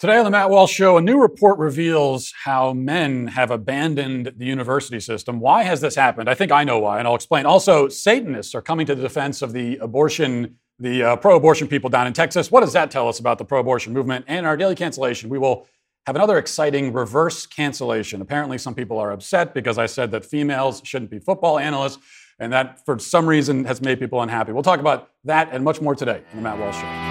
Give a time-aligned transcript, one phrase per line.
[0.00, 4.46] Today on the Matt Walsh Show, a new report reveals how men have abandoned the
[4.46, 5.40] university system.
[5.40, 6.26] Why has this happened?
[6.30, 7.44] I think I know why, and I'll explain.
[7.44, 12.06] Also, Satanists are coming to the defense of the abortion, the uh, pro-abortion people down
[12.06, 12.50] in Texas.
[12.50, 15.28] What does that tell us about the pro-abortion movement and our daily cancellation?
[15.28, 15.66] We will
[16.06, 18.22] have another exciting reverse cancellation.
[18.22, 21.98] Apparently, some people are upset because I said that females shouldn't be football analysts,
[22.38, 24.52] and that for some reason has made people unhappy.
[24.52, 27.09] We'll talk about that and much more today on the Matt Walsh Show.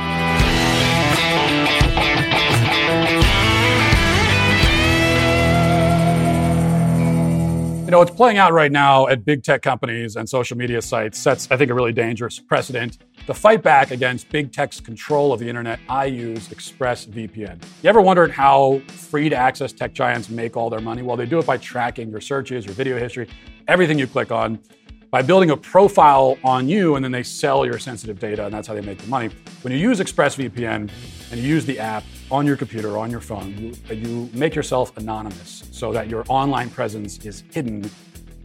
[7.90, 11.18] You know, what's playing out right now at big tech companies and social media sites
[11.18, 13.00] sets, I think, a really dangerous precedent.
[13.26, 17.64] To fight back against big tech's control of the internet, I use ExpressVPN.
[17.82, 21.02] You ever wondered how free to access tech giants make all their money?
[21.02, 23.28] Well, they do it by tracking your searches, your video history,
[23.68, 24.60] everything you click on,
[25.12, 28.68] by building a profile on you, and then they sell your sensitive data, and that's
[28.68, 29.30] how they make the money.
[29.64, 30.90] When you use ExpressVPN
[31.32, 34.54] and you use the app, on your computer, or on your phone, you, you make
[34.54, 37.90] yourself anonymous so that your online presence is hidden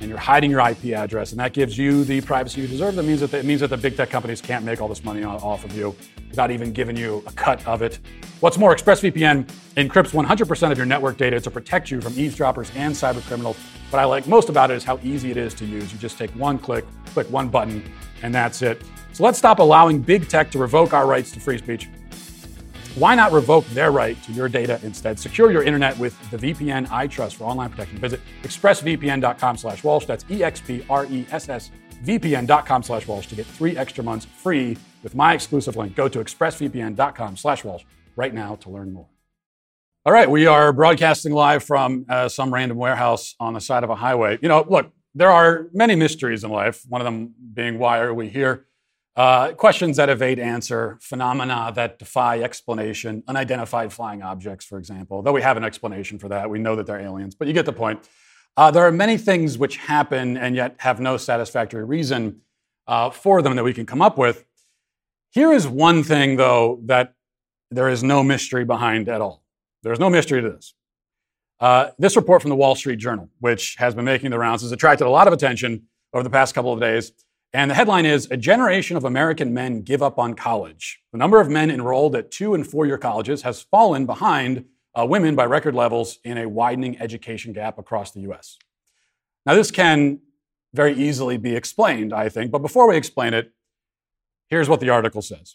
[0.05, 2.95] and you're hiding your IP address, and that gives you the privacy you deserve.
[2.95, 5.03] That means that the, it means that the big tech companies can't make all this
[5.03, 5.97] money off of you
[6.29, 7.99] without even giving you a cut of it.
[8.41, 12.95] What's more, ExpressVPN encrypts 100% of your network data to protect you from eavesdroppers and
[12.95, 13.57] cyber criminals.
[13.89, 15.91] What I like most about it is how easy it is to use.
[15.91, 17.83] You just take one click, click one button,
[18.23, 18.83] and that's it.
[19.15, 21.89] So let's stop allowing big tech to revoke our rights to free speech
[22.97, 25.19] why not revoke their right to your data instead?
[25.19, 27.99] Secure your internet with the VPN I trust for online protection.
[27.99, 30.07] Visit expressvpn.com slash Walsh.
[30.07, 31.71] That's E-X-P-R-E-S-S
[32.05, 35.95] vpn.com slash Walsh to get three extra months free with my exclusive link.
[35.97, 37.85] Go to expressvpn.com slash Walsh
[38.17, 39.09] right now to learn more.
[40.07, 43.91] All right, we are broadcasting live from uh, some random warehouse on the side of
[43.91, 44.39] a highway.
[44.43, 48.13] You know, look, there are many mysteries in life, one of them being why are
[48.13, 48.67] we here?
[49.17, 55.23] Uh, questions that evade answer, phenomena that defy explanation, unidentified flying objects, for example.
[55.23, 57.65] Though we have an explanation for that, we know that they're aliens, but you get
[57.65, 58.09] the point.
[58.57, 62.41] Uh, there are many things which happen and yet have no satisfactory reason
[62.89, 64.45] uh, for them that we can come up with.
[65.31, 67.15] Here is one thing, though, that
[67.71, 69.45] there is no mystery behind at all.
[69.83, 70.75] There's no mystery to this.
[71.61, 74.73] Uh, this report from the Wall Street Journal, which has been making the rounds, has
[74.73, 77.13] attracted a lot of attention over the past couple of days.
[77.55, 81.01] And the headline is A Generation of American Men Give Up on College.
[81.13, 84.65] The number of men enrolled at two and four year colleges has fallen behind
[84.99, 88.59] uh, women by record levels in a widening education gap across the US.
[89.47, 90.19] Now, this can
[90.73, 93.53] very easily be explained, I think, but before we explain it,
[94.49, 95.55] here's what the article says.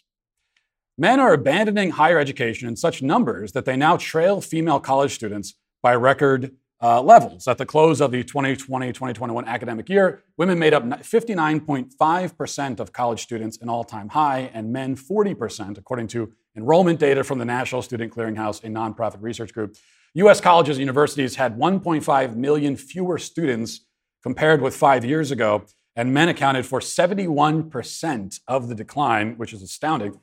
[0.96, 5.54] Men are abandoning higher education in such numbers that they now trail female college students
[5.82, 6.52] by record
[6.82, 7.46] uh, levels.
[7.46, 13.22] At the close of the 2020 2021 academic year, women made up 59.5% of college
[13.22, 17.82] students, an all time high, and men 40%, according to enrollment data from the National
[17.82, 19.76] Student Clearinghouse, a nonprofit research group.
[20.14, 20.40] U.S.
[20.40, 23.86] colleges and universities had 1.5 million fewer students
[24.22, 25.64] compared with five years ago,
[25.94, 30.20] and men accounted for 71% of the decline, which is astounding.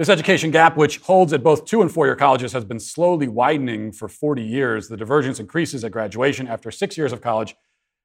[0.00, 3.28] This education gap, which holds at both two and four year colleges, has been slowly
[3.28, 4.88] widening for 40 years.
[4.88, 6.48] The divergence increases at graduation.
[6.48, 7.54] After six years of college,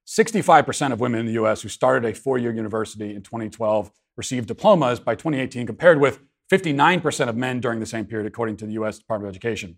[0.06, 4.50] 65% of women in the US who started a four year university in 2012 received
[4.50, 6.20] diplomas by 2018, compared with
[6.52, 9.78] 59% of men during the same period, according to the US Department of Education.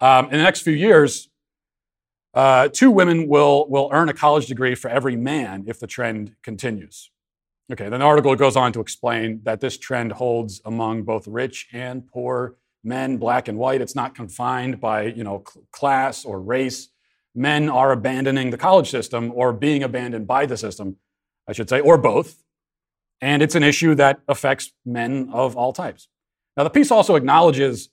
[0.00, 1.28] Um, in the next few years,
[2.32, 6.36] uh, two women will, will earn a college degree for every man if the trend
[6.42, 7.10] continues.
[7.72, 11.68] Okay, then the article goes on to explain that this trend holds among both rich
[11.72, 13.80] and poor men, black and white.
[13.80, 16.88] It's not confined by, you know, class or race.
[17.32, 20.96] Men are abandoning the college system or being abandoned by the system,
[21.46, 22.42] I should say, or both.
[23.20, 26.08] And it's an issue that affects men of all types.
[26.56, 27.90] Now, the piece also acknowledges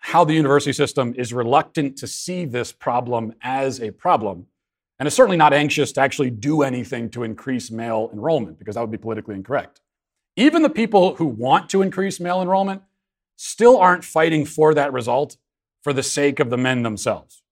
[0.00, 4.46] how the university system is reluctant to see this problem as a problem
[4.98, 8.80] and is certainly not anxious to actually do anything to increase male enrollment because that
[8.80, 9.80] would be politically incorrect.
[10.36, 12.82] Even the people who want to increase male enrollment
[13.36, 15.36] still aren't fighting for that result
[15.82, 17.42] for the sake of the men themselves.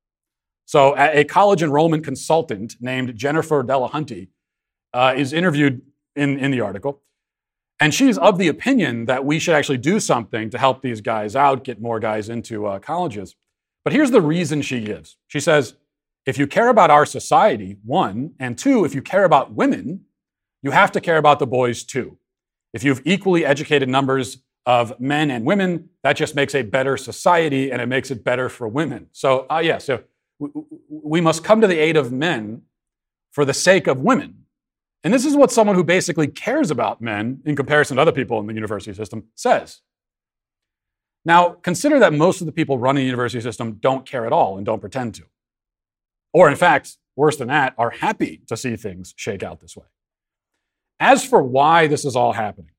[0.65, 4.29] So, a college enrollment consultant named Jennifer Delahunty
[4.95, 5.83] uh, is interviewed
[6.17, 7.03] in, in the article.
[7.81, 11.35] And she's of the opinion that we should actually do something to help these guys
[11.35, 13.35] out, get more guys into uh, colleges.
[13.85, 15.17] But here's the reason she gives.
[15.27, 15.75] She says,
[16.27, 20.05] if you care about our society, one, and two, if you care about women,
[20.63, 22.19] you have to care about the boys too.
[22.73, 26.97] If you have equally educated numbers of men and women, that just makes a better
[26.97, 29.09] society and it makes it better for women.
[29.13, 30.05] So, uh, yeah, so
[30.89, 32.63] we must come to the aid of men
[33.33, 34.45] for the sake of women.
[35.05, 38.39] And this is what someone who basically cares about men in comparison to other people
[38.39, 39.81] in the university system says.
[41.25, 44.57] Now, consider that most of the people running the university system don't care at all
[44.57, 45.25] and don't pretend to.
[46.33, 49.87] Or, in fact, worse than that, are happy to see things shake out this way.
[50.99, 52.73] As for why this is all happening,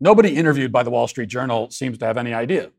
[0.00, 2.70] nobody interviewed by the Wall Street Journal seems to have any idea.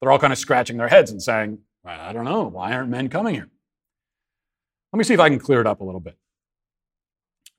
[0.00, 3.08] They're all kind of scratching their heads and saying, I don't know, why aren't men
[3.08, 3.48] coming here?
[4.92, 6.16] Let me see if I can clear it up a little bit.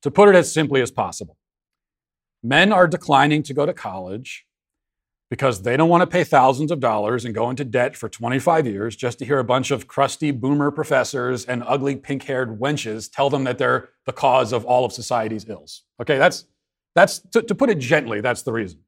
[0.04, 1.38] To put it as simply as possible,
[2.44, 4.46] men are declining to go to college
[5.31, 8.68] because they don't want to pay thousands of dollars and go into debt for 25
[8.68, 13.10] years just to hear a bunch of crusty boomer professors and ugly pink haired wenches
[13.10, 15.83] tell them that they're the cause of all of society's ills.
[16.01, 16.44] Okay, that's,
[16.95, 18.81] that's to, to put it gently, that's the reason.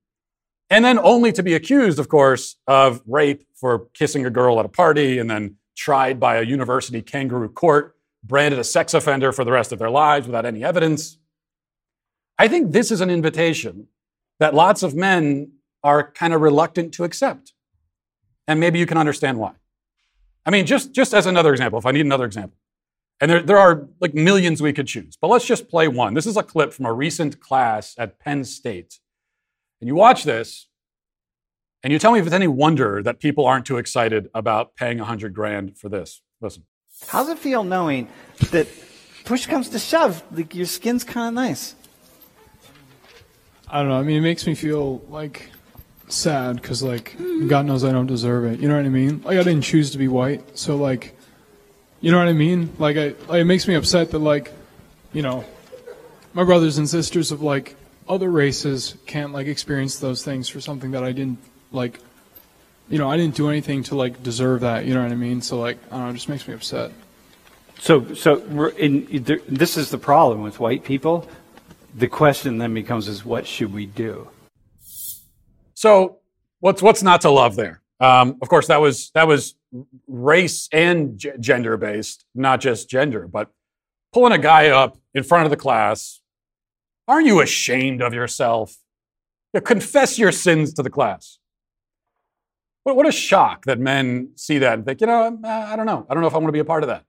[0.69, 4.65] And then only to be accused, of course, of rape for kissing a girl at
[4.65, 9.45] a party and then tried by a university kangaroo court branded a sex offender for
[9.45, 11.17] the rest of their lives without any evidence.
[12.37, 13.87] I think this is an invitation
[14.39, 17.53] that lots of men are kind of reluctant to accept.
[18.47, 19.53] And maybe you can understand why.
[20.45, 22.57] I mean, just, just as another example, if I need another example,
[23.21, 26.13] and there, there are like millions we could choose, but let's just play one.
[26.13, 28.99] This is a clip from a recent class at Penn State.
[29.79, 30.67] And you watch this,
[31.83, 34.97] and you tell me if it's any wonder that people aren't too excited about paying
[34.97, 36.21] 100 grand for this.
[36.41, 36.63] Listen.
[37.07, 38.07] How's it feel knowing
[38.51, 38.67] that
[39.25, 41.75] push comes to shove, like your skin's kind of nice?
[43.69, 43.99] I don't know.
[43.99, 45.49] I mean, it makes me feel like
[46.13, 47.15] sad because, like,
[47.47, 48.59] God knows I don't deserve it.
[48.59, 49.21] You know what I mean?
[49.23, 51.15] Like, I didn't choose to be white, so like,
[52.01, 52.71] you know what I mean?
[52.77, 54.51] Like, I, like, it makes me upset that like,
[55.13, 55.45] you know,
[56.33, 57.75] my brothers and sisters of like
[58.07, 61.37] other races can't like experience those things for something that I didn't
[61.71, 61.99] like
[62.89, 64.85] you know, I didn't do anything to like deserve that.
[64.85, 65.41] You know what I mean?
[65.41, 66.91] So like, I don't know, it just makes me upset.
[67.79, 71.27] So, so in, this is the problem with white people.
[71.95, 74.29] The question then becomes: Is what should we do?
[75.83, 76.19] So,
[76.61, 77.81] what's what's not to love there?
[77.99, 79.55] Um, of course, that was that was
[80.07, 83.27] race and g- gender based, not just gender.
[83.27, 83.51] But
[84.13, 86.21] pulling a guy up in front of the class,
[87.05, 88.77] aren't you ashamed of yourself?
[89.53, 91.39] You confess your sins to the class.
[92.83, 96.05] What, what a shock that men see that and think, you know, I don't know.
[96.09, 97.03] I don't know if I want to be a part of that.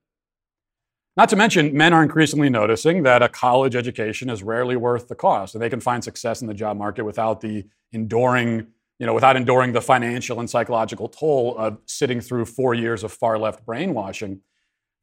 [1.17, 5.15] Not to mention, men are increasingly noticing that a college education is rarely worth the
[5.15, 8.67] cost, and they can find success in the job market without the enduring,
[8.99, 13.13] you know, without enduring the financial and psychological toll of sitting through four years of
[13.13, 14.41] far left brainwashing.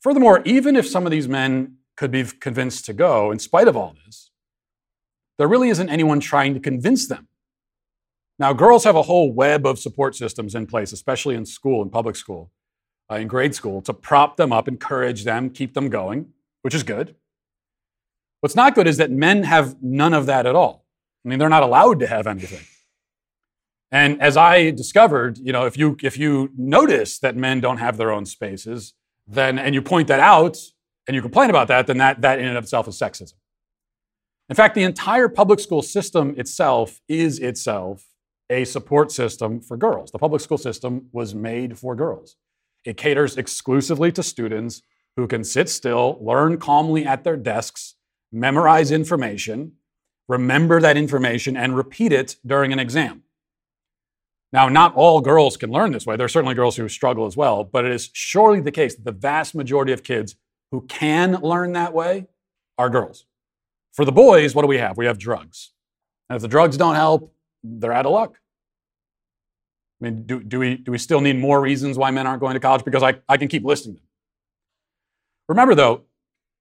[0.01, 3.77] Furthermore, even if some of these men could be convinced to go, in spite of
[3.77, 4.31] all this,
[5.37, 7.29] there really isn't anyone trying to convince them
[8.41, 11.91] now, girls have a whole web of support systems in place, especially in school, in
[11.91, 12.49] public school,
[13.11, 16.27] uh, in grade school, to prop them up, encourage them, keep them going,
[16.61, 17.15] which is good.
[18.39, 20.85] What's not good is that men have none of that at all.
[21.25, 22.65] I mean, they're not allowed to have anything.
[23.91, 27.97] And as I discovered, you know, if you if you notice that men don't have
[27.97, 28.93] their own spaces,
[29.27, 30.57] then and you point that out
[31.07, 33.33] and you complain about that, then that, that in and of itself is sexism.
[34.49, 38.05] In fact, the entire public school system itself is itself
[38.49, 40.11] a support system for girls.
[40.11, 42.37] The public school system was made for girls.
[42.83, 44.81] It caters exclusively to students
[45.15, 47.95] who can sit still, learn calmly at their desks,
[48.31, 49.73] memorize information,
[50.27, 53.23] remember that information, and repeat it during an exam.
[54.53, 56.17] Now, not all girls can learn this way.
[56.17, 59.05] There are certainly girls who struggle as well, but it is surely the case that
[59.05, 60.35] the vast majority of kids
[60.71, 62.27] who can learn that way
[62.77, 63.25] are girls.
[63.93, 64.97] For the boys, what do we have?
[64.97, 65.71] We have drugs.
[66.29, 67.33] And if the drugs don't help,
[67.63, 68.39] they're out of luck.
[70.01, 72.55] I mean, do, do, we, do we still need more reasons why men aren't going
[72.55, 72.83] to college?
[72.83, 74.03] Because I, I can keep listing them.
[75.47, 76.05] Remember, though,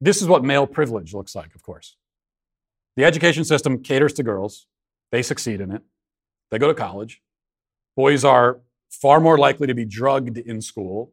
[0.01, 1.97] this is what male privilege looks like, of course.
[2.97, 4.67] The education system caters to girls,
[5.11, 5.83] they succeed in it,
[6.51, 7.23] they go to college.
[7.97, 11.13] Boys are far more likely to be drugged in school.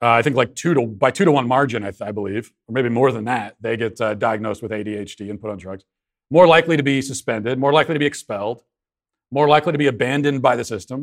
[0.00, 2.52] Uh, I think like two to by two to one margin, I, th- I believe,
[2.68, 3.56] or maybe more than that.
[3.60, 5.84] They get uh, diagnosed with ADHD and put on drugs.
[6.30, 8.62] More likely to be suspended, more likely to be expelled
[9.30, 11.00] more likely to be abandoned by the system.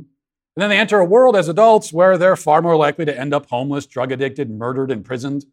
[0.55, 3.33] And then they enter a world as adults where they're far more likely to end
[3.33, 5.45] up homeless, drug addicted, murdered, imprisoned,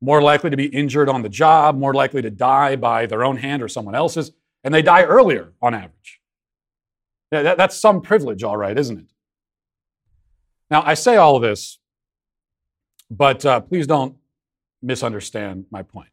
[0.00, 3.36] more likely to be injured on the job, more likely to die by their own
[3.36, 4.32] hand or someone else's,
[4.64, 6.20] and they die earlier on average.
[7.30, 9.12] Yeah, that, that's some privilege, all right, isn't it?
[10.70, 11.78] Now, I say all of this,
[13.10, 14.16] but uh, please don't
[14.82, 16.08] misunderstand my point.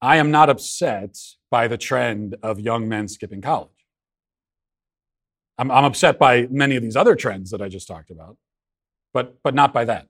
[0.00, 1.16] I am not upset
[1.50, 3.70] by the trend of young men skipping college.
[5.58, 8.36] I'm, I'm upset by many of these other trends that I just talked about,
[9.12, 10.08] but, but not by that.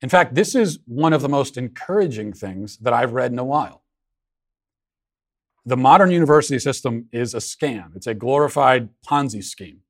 [0.00, 3.44] In fact, this is one of the most encouraging things that I've read in a
[3.44, 3.82] while.
[5.64, 9.80] The modern university system is a scam, it's a glorified Ponzi scheme.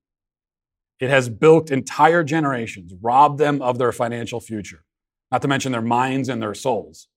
[1.01, 4.85] It has bilked entire generations, robbed them of their financial future,
[5.33, 7.09] not to mention their minds and their souls.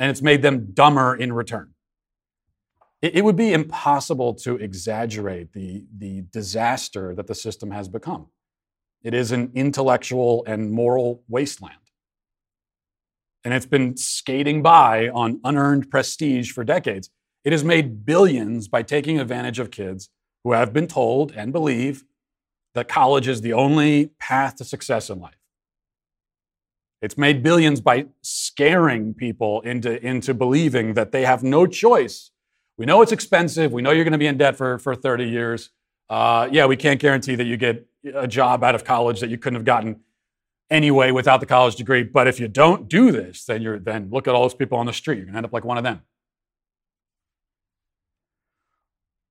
[0.00, 1.74] And it's made them dumber in return.
[3.00, 8.26] It, would be impossible to exaggerate the, the disaster that the system has become.
[9.02, 11.78] It is an intellectual and moral wasteland
[13.44, 17.10] and it's been skating by on unearned prestige for decades.
[17.44, 20.10] It has made billions by taking advantage of kids
[20.44, 22.04] who have been told and believe
[22.74, 25.38] that college is the only path to success in life.
[27.00, 32.30] It's made billions by scaring people into, into believing that they have no choice.
[32.78, 33.72] We know it's expensive.
[33.72, 35.70] We know you're going to be in debt for, for 30 years.
[36.08, 39.36] Uh, yeah, we can't guarantee that you get a job out of college that you
[39.36, 40.00] couldn't have gotten
[40.70, 42.04] anyway without the college degree.
[42.04, 44.86] But if you don't do this, then you're then look at all those people on
[44.86, 45.16] the street.
[45.16, 46.02] You're gonna end up like one of them.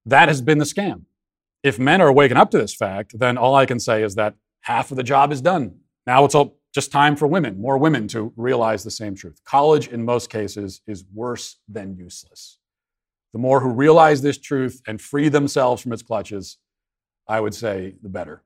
[0.05, 1.03] That has been the scam.
[1.63, 4.35] If men are waking up to this fact, then all I can say is that
[4.61, 5.79] half of the job is done.
[6.05, 9.41] Now it's all just time for women, more women to realize the same truth.
[9.43, 12.56] College, in most cases, is worse than useless.
[13.38, 16.58] The more who realize this truth and free themselves from its clutches,
[17.27, 18.41] I would say, the better.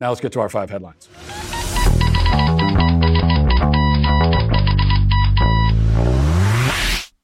[0.00, 1.08] Now let's get to our five headlines.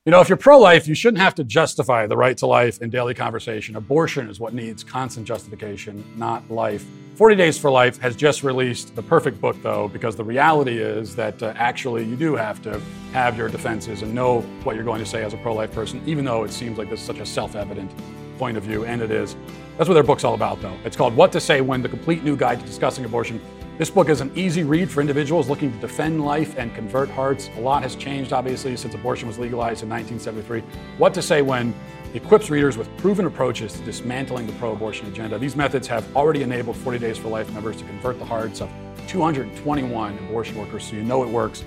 [0.07, 2.81] You know, if you're pro life, you shouldn't have to justify the right to life
[2.81, 3.77] in daily conversation.
[3.77, 6.87] Abortion is what needs constant justification, not life.
[7.17, 11.15] 40 Days for Life has just released the perfect book, though, because the reality is
[11.17, 12.81] that uh, actually you do have to
[13.13, 16.03] have your defenses and know what you're going to say as a pro life person,
[16.07, 17.93] even though it seems like this is such a self evident
[18.39, 19.37] point of view, and it is.
[19.77, 20.79] That's what their book's all about, though.
[20.83, 23.39] It's called What to Say When The Complete New Guide to Discussing Abortion.
[23.81, 27.49] This book is an easy read for individuals looking to defend life and convert hearts.
[27.57, 30.61] A lot has changed, obviously, since abortion was legalized in 1973.
[30.99, 31.75] What to Say When
[32.13, 35.39] equips readers with proven approaches to dismantling the pro abortion agenda.
[35.39, 38.69] These methods have already enabled 40 Days for Life members to convert the hearts of
[39.09, 41.65] 221 abortion workers, so you know it works.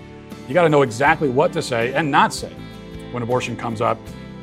[0.48, 2.53] You got to know exactly what to say and not say
[3.12, 3.98] when abortion comes up.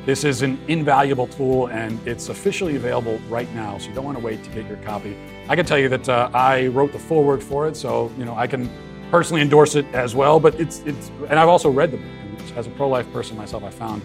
[0.05, 4.17] This is an invaluable tool and it's officially available right now, so you don't want
[4.17, 5.15] to wait to get your copy.
[5.51, 8.33] I can tell you that uh, I wrote the foreword for it, so you know
[8.35, 8.69] I can
[9.09, 10.39] personally endorse it as well.
[10.39, 12.07] But it's it's and I've also read the book.
[12.55, 14.01] As a pro-life person myself, I found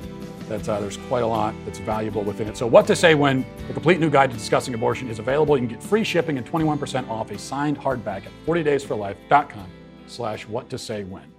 [0.49, 2.57] that uh, there's quite a lot that's valuable within it.
[2.57, 5.57] So, what to say when the complete new guide to discussing abortion is available?
[5.57, 10.79] You can get free shipping and 21% off a signed hardback at 40daysforlife.com/slash what to
[10.79, 11.33] say when.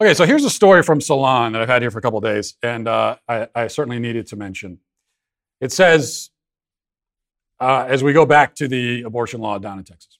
[0.00, 2.54] Okay, so here's a story from Salon that I've had here for a couple days,
[2.62, 4.78] and uh, I, I, certainly needed to mention.
[5.60, 6.30] It says,
[7.60, 10.18] uh, as we go back to the abortion law down in Texas,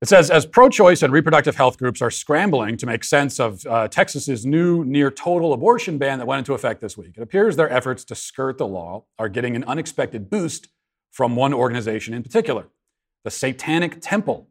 [0.00, 3.66] it says, as pro choice and reproductive health groups are scrambling to make sense of
[3.66, 7.56] uh, Texas's new near total abortion ban that went into effect this week, it appears
[7.56, 10.68] their efforts to skirt the law are getting an unexpected boost
[11.10, 12.66] from one organization in particular
[13.22, 14.48] the Satanic Temple.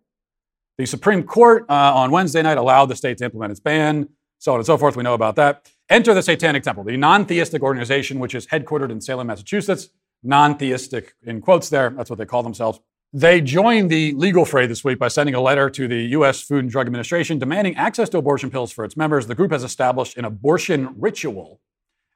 [0.77, 4.07] The Supreme Court uh, on Wednesday night allowed the state to implement its ban
[4.39, 4.95] so on and so forth.
[4.95, 5.69] We know about that.
[5.89, 9.89] Enter the Satanic Temple, the non theistic organization which is headquartered in Salem, Massachusetts.
[10.21, 12.79] Non theistic, in quotes there, that's what they call themselves.
[13.11, 16.41] They joined the legal fray this week by sending a letter to the U.S.
[16.41, 19.25] Food and Drug Administration demanding access to abortion pills for its members.
[19.25, 21.59] The group has established an abortion ritual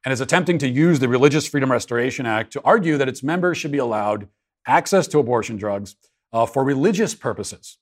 [0.06, 3.58] and is attempting to use the Religious Freedom Restoration Act to argue that its members
[3.58, 4.28] should be allowed
[4.68, 5.96] access to abortion drugs
[6.32, 7.78] uh, for religious purposes.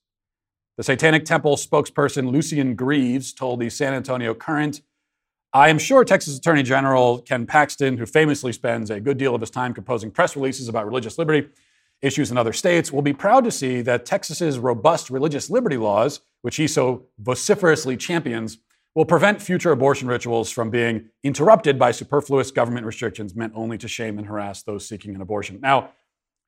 [0.78, 4.80] The Satanic Temple spokesperson Lucien Greaves told the San Antonio Current,
[5.54, 9.42] I am sure Texas Attorney General Ken Paxton, who famously spends a good deal of
[9.42, 11.48] his time composing press releases about religious liberty
[12.00, 16.20] issues in other states, will be proud to see that Texas's robust religious liberty laws,
[16.40, 18.58] which he so vociferously champions,
[18.94, 23.88] will prevent future abortion rituals from being interrupted by superfluous government restrictions meant only to
[23.88, 25.60] shame and harass those seeking an abortion.
[25.60, 25.90] Now,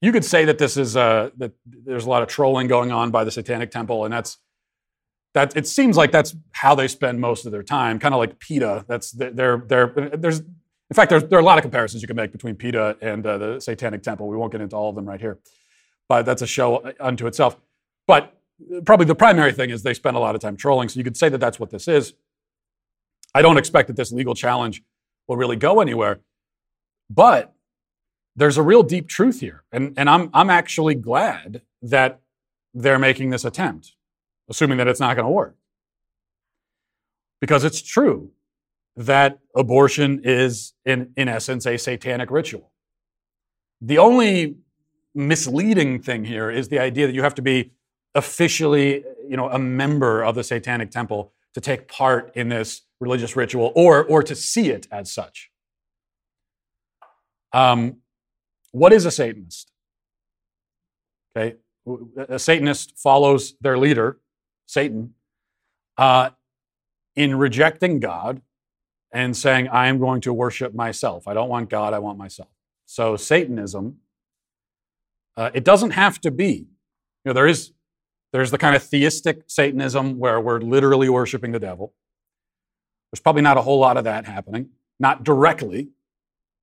[0.00, 3.11] you could say that this is uh, that there's a lot of trolling going on
[3.11, 4.38] by the Satanic Temple, and that's
[5.34, 5.56] that.
[5.56, 8.84] It seems like that's how they spend most of their time, kind of like PETA.
[8.88, 12.16] That's they're they're there's in fact there's there are a lot of comparisons you can
[12.16, 14.28] make between PETA and uh, the Satanic Temple.
[14.28, 15.38] We won't get into all of them right here,
[16.08, 17.56] but that's a show unto itself.
[18.06, 18.34] But
[18.84, 20.88] probably the primary thing is they spend a lot of time trolling.
[20.88, 22.14] So you could say that that's what this is.
[23.34, 24.82] I don't expect that this legal challenge
[25.26, 26.20] will really go anywhere,
[27.10, 27.52] but
[28.36, 29.64] there's a real deep truth here.
[29.72, 32.20] And, and I'm, I'm actually glad that
[32.72, 33.93] they're making this attempt,
[34.48, 35.56] assuming that it's not going to work.
[37.40, 38.30] Because it's true
[38.96, 42.70] that abortion is, in, in essence, a satanic ritual.
[43.80, 44.56] The only
[45.14, 47.72] misleading thing here is the idea that you have to be
[48.14, 53.36] officially, you know, a member of the Satanic Temple to take part in this religious
[53.36, 55.50] ritual or, or to see it as such.
[57.52, 57.98] Um,
[58.72, 59.70] what is a Satanist?
[61.36, 61.56] Okay,
[62.16, 64.18] a Satanist follows their leader,
[64.66, 65.14] Satan,
[65.97, 66.30] uh,
[67.16, 68.40] in rejecting God
[69.12, 71.28] and saying, I am going to worship myself.
[71.28, 72.49] I don't want God, I want myself.
[72.87, 73.99] So, Satanism,
[75.37, 76.66] uh, it doesn't have to be.
[77.25, 77.73] You know, there is
[78.35, 81.94] there's the kind of theistic Satanism where we're literally worshiping the devil.
[83.12, 85.90] There's probably not a whole lot of that happening, not directly.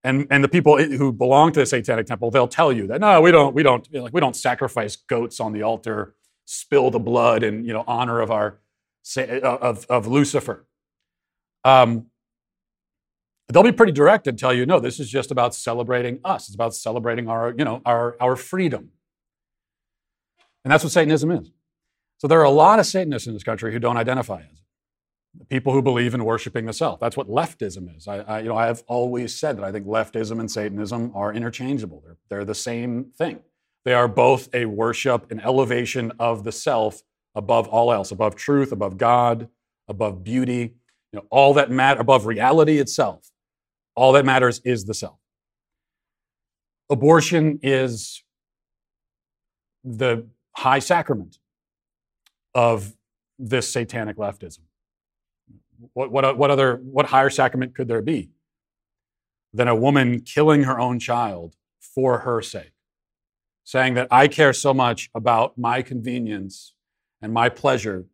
[0.04, 3.22] And, and the people who belong to the Satanic Temple, they'll tell you that no,
[3.22, 6.14] we don't, we don't, like we don't sacrifice goats on the altar,
[6.52, 8.60] spill the blood in you know honor of our
[9.18, 10.66] of, of Lucifer.
[11.64, 12.08] Um,
[13.50, 16.48] they'll be pretty direct and tell you, no, this is just about celebrating us.
[16.48, 18.92] It's about celebrating our, you know, our, our freedom.
[20.64, 21.52] And that's what Satanism is.
[22.20, 24.62] So there are a lot of Satanists in this country who don't identify as.
[25.50, 27.00] People who believe in worshiping the self.
[27.00, 28.08] That's what leftism is.
[28.08, 31.34] I, I, you know, I have always said that I think leftism and Satanism are
[31.34, 32.04] interchangeable.
[32.06, 33.40] They're, they're the same thing.
[33.84, 37.02] They are both a worship, an elevation of the self
[37.36, 39.48] above all else, above truth, above God,
[39.88, 40.76] above beauty,
[41.12, 43.30] you know, all that matter above reality itself.
[43.96, 45.18] All that matters is the self.
[46.90, 48.24] Abortion is
[49.84, 51.38] the high sacrament
[52.54, 52.96] of
[53.40, 54.60] this satanic leftism.
[55.94, 58.30] What, what, what other, what higher sacrament could there be
[59.54, 62.72] than a woman killing her own child for her sake?
[63.64, 66.74] Saying that I care so much about my convenience
[67.22, 68.06] and my pleasure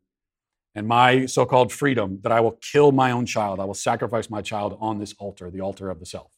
[0.76, 3.60] and my so called freedom that I will kill my own child.
[3.60, 6.32] I will sacrifice my child on this altar, the altar of the self.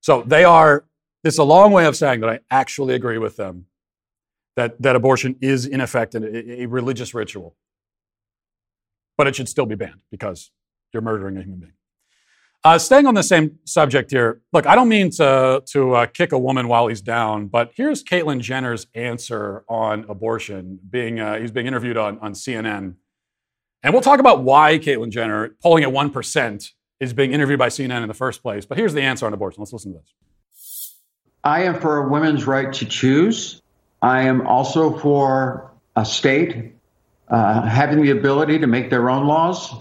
[0.00, 0.86] So they are,
[1.24, 3.66] it's a long way of saying that I actually agree with them
[4.56, 7.56] that, that abortion is, in effect, a, a religious ritual.
[9.16, 10.50] But it should still be banned because
[10.92, 11.72] you're murdering a human being.
[12.64, 16.32] Uh, staying on the same subject here, look, I don't mean to, to uh, kick
[16.32, 20.80] a woman while he's down, but here's Caitlyn Jenner's answer on abortion.
[20.90, 22.94] Being uh, he's being interviewed on, on CNN,
[23.82, 27.68] and we'll talk about why Caitlyn Jenner, polling at one percent, is being interviewed by
[27.68, 28.66] CNN in the first place.
[28.66, 29.60] But here's the answer on abortion.
[29.60, 30.96] Let's listen to this.
[31.44, 33.62] I am for a woman's right to choose.
[34.02, 36.74] I am also for a state
[37.28, 39.72] uh, having the ability to make their own laws.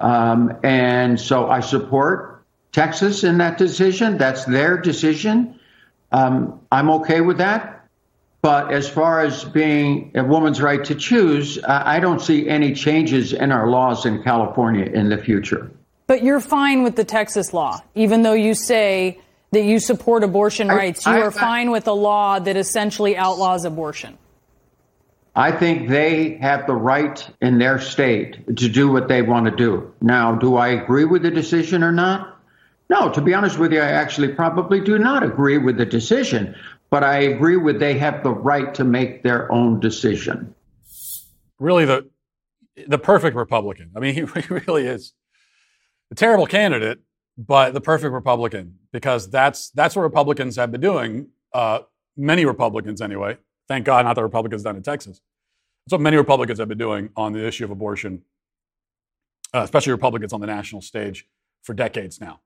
[0.00, 4.18] Um, and so I support Texas in that decision.
[4.18, 5.58] That's their decision.
[6.12, 7.70] Um, I'm okay with that.
[8.42, 13.32] But as far as being a woman's right to choose, I don't see any changes
[13.32, 15.70] in our laws in California in the future.
[16.06, 19.18] But you're fine with the Texas law, even though you say
[19.52, 21.06] that you support abortion rights.
[21.06, 24.18] You I, are fine with a law that essentially outlaws abortion.
[25.36, 29.50] I think they have the right in their state to do what they want to
[29.50, 29.92] do.
[30.00, 32.38] Now, do I agree with the decision or not?
[32.88, 36.54] No, to be honest with you, I actually probably do not agree with the decision,
[36.90, 40.54] but I agree with they have the right to make their own decision.
[41.58, 42.08] Really, the
[42.86, 43.90] the perfect Republican.
[43.96, 45.14] I mean, he really is
[46.12, 47.00] a terrible candidate,
[47.36, 51.28] but the perfect Republican because that's that's what Republicans have been doing.
[51.52, 51.80] Uh,
[52.16, 53.38] many Republicans, anyway.
[53.68, 55.20] Thank God, not the Republicans down in Texas.
[55.86, 58.22] That's what many Republicans have been doing on the issue of abortion,
[59.52, 61.26] uh, especially Republicans on the national stage
[61.62, 62.40] for decades now.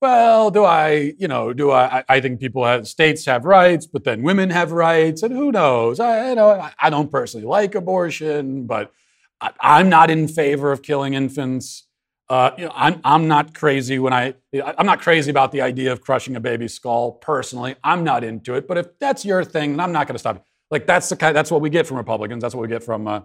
[0.00, 2.04] Well, do I, you know, do I?
[2.08, 5.98] I think people have states have rights, but then women have rights, and who knows?
[5.98, 8.92] I, you know, I don't personally like abortion, but
[9.40, 11.83] I, I'm not in favor of killing infants.
[12.28, 15.92] Uh, you know, I'm, I'm not crazy when I, I'm not crazy about the idea
[15.92, 17.76] of crushing a baby's skull personally.
[17.84, 18.66] I'm not into it.
[18.66, 20.42] But if that's your thing, then I'm not going to stop you.
[20.70, 22.40] Like that's the kind, that's what we get from Republicans.
[22.40, 23.20] That's what we get from, uh,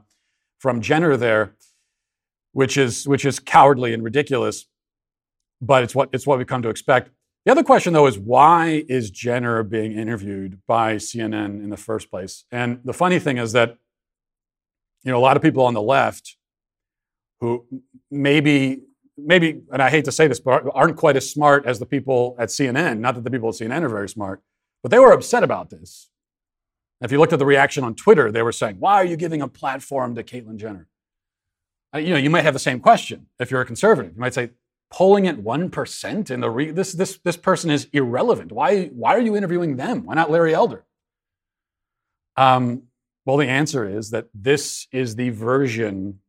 [0.60, 1.56] from Jenner there,
[2.52, 4.66] which is, which is cowardly and ridiculous.
[5.62, 7.10] But it's what, it's what we come to expect.
[7.46, 12.12] The other question, though, is why is Jenner being interviewed by CNN in the first
[12.12, 12.44] place?
[12.52, 13.78] And the funny thing is that,
[15.04, 16.36] you know, a lot of people on the left
[17.40, 17.66] who
[18.12, 18.84] maybe
[19.26, 22.36] maybe, and I hate to say this, but aren't quite as smart as the people
[22.40, 23.00] at CNN.
[23.00, 24.42] Not that the people at CNN are very smart,
[24.82, 26.10] but they were upset about this.
[27.02, 29.42] If you looked at the reaction on Twitter, they were saying, "Why are you giving
[29.42, 30.88] a platform to Caitlyn Jenner?"
[31.94, 34.14] You know, you might have the same question if you're a conservative.
[34.14, 34.52] You might say,
[34.92, 38.52] polling at 1% in the re- this this this person is irrelevant.
[38.52, 40.06] Why why are you interviewing them?
[40.06, 40.86] Why not Larry Elder?
[42.36, 42.84] Um,
[43.26, 46.20] well, the answer is that this is the version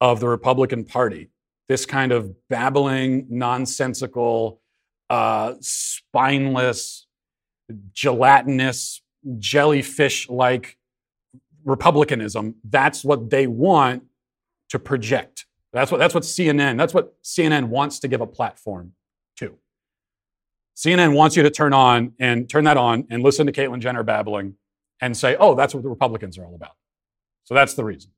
[0.00, 1.30] of the Republican Party.
[1.68, 4.60] This kind of babbling, nonsensical,
[5.08, 7.06] uh, spineless,
[7.92, 9.02] gelatinous,
[9.38, 10.76] jellyfish like
[11.64, 12.56] republicanism.
[12.64, 14.04] That's what they want
[14.70, 15.46] to project.
[15.72, 18.92] That's what, that's what CNN, that's what CNN wants to give a platform
[19.38, 19.56] to.
[20.76, 24.02] CNN wants you to turn on and turn that on and listen to Caitlyn Jenner
[24.02, 24.54] babbling
[25.00, 26.76] and say, oh, that's what the Republicans are all about.
[27.44, 28.10] So that's the reason.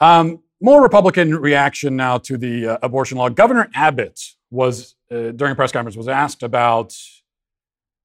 [0.00, 3.28] Um, more Republican reaction now to the uh, abortion law.
[3.28, 6.94] Governor Abbott was, uh, during a press conference, was asked about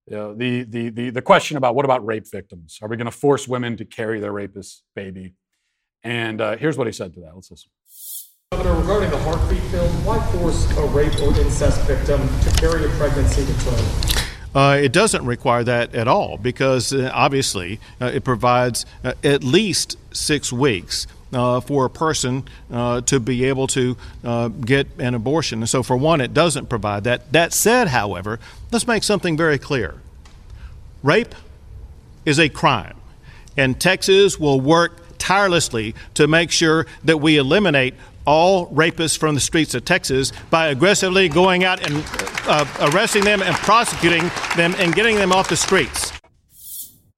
[0.08, 2.80] you know, the, the, the, the question about what about rape victims?
[2.82, 5.36] Are we going to force women to carry their rapist baby?
[6.04, 7.34] And uh, here's what he said to that.
[7.34, 7.72] Let's listen.
[8.52, 12.90] Governor, regarding the Heartbeat bill, why force a rape or incest victim to carry a
[12.98, 14.24] pregnancy to term?
[14.54, 19.44] Uh, it doesn't require that at all because uh, obviously uh, it provides uh, at
[19.44, 23.98] least six weeks uh, for a person uh, to be able to
[24.66, 25.60] get an abortion.
[25.60, 27.32] And so, for one, it doesn't provide that.
[27.32, 28.40] That said, however,
[28.72, 29.96] let's make something very clear
[31.04, 31.36] rape
[32.26, 32.96] is a crime,
[33.58, 37.94] and Texas will work tirelessly to make sure that we eliminate
[38.26, 42.04] all rapists from the streets of Texas by aggressively going out and
[42.46, 46.12] uh, arresting them and prosecuting them and getting them off the streets?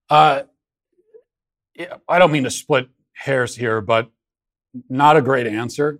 [0.10, 0.44] Uh,
[2.08, 4.12] I don't mean to split hairs here, but
[4.90, 6.00] not a great answer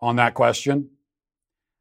[0.00, 0.88] on that question.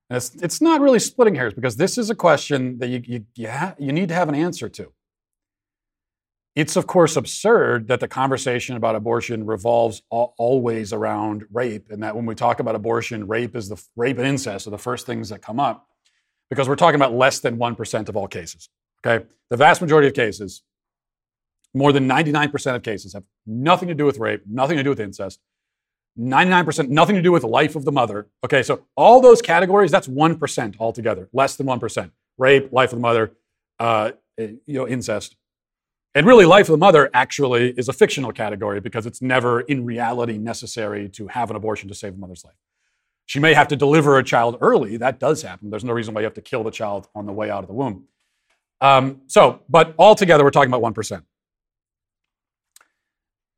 [0.09, 3.25] And it's, it's not really splitting hairs because this is a question that you, you,
[3.35, 4.91] you, ha- you need to have an answer to.
[6.55, 12.15] It's, of course, absurd that the conversation about abortion revolves always around rape, and that
[12.15, 15.27] when we talk about abortion, rape is the rape and incest are the first things
[15.29, 15.89] that come up,
[16.49, 18.69] because we're talking about less than one percent of all cases.
[19.05, 20.63] Okay, the vast majority of cases,
[21.75, 24.89] more than ninety-nine percent of cases, have nothing to do with rape, nothing to do
[24.89, 25.39] with incest.
[26.17, 28.27] 99% nothing to do with the life of the mother.
[28.43, 32.11] Okay, so all those categories, that's 1% altogether, less than 1%.
[32.37, 33.33] Rape, life of the mother,
[33.79, 35.35] uh, you know, incest.
[36.13, 39.83] And really, life of the mother actually is a fictional category because it's never in
[39.83, 42.55] reality necessary to have an abortion to save a mother's life.
[43.25, 44.95] She may have to deliver a child early.
[44.97, 45.69] That does happen.
[45.69, 47.67] There's no reason why you have to kill the child on the way out of
[47.67, 48.05] the womb.
[48.79, 51.23] Um, so, but altogether, we're talking about 1%.